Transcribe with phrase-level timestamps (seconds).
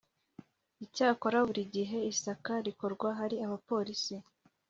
[0.85, 4.15] Icyakora buri gihe isaka rikorwa hari aba polisi